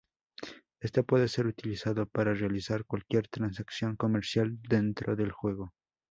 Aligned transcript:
Este 0.79 1.03
puede 1.03 1.27
ser 1.27 1.45
utilizado 1.45 2.07
para 2.07 2.33
realizar 2.33 2.85
cualquier 2.85 3.27
transacción 3.27 3.95
comercial 3.97 4.57
dentro 4.67 5.15
del 5.15 5.31
juego. 5.31 5.73